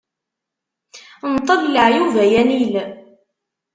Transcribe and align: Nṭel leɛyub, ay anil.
Nṭel 1.33 1.61
leɛyub, 1.73 2.13
ay 2.23 2.33
anil. 2.41 2.73